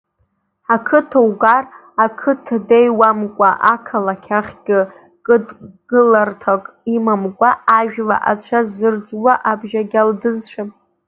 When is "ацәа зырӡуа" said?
8.31-9.33